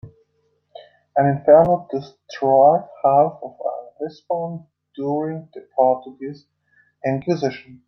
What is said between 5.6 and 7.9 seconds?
Portuguese inquisition.